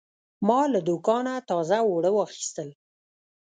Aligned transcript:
ما 0.47 0.61
له 0.73 0.79
دوکانه 0.89 1.33
تازه 1.49 1.77
اوړه 1.87 2.09
واخیستل. 2.13 2.69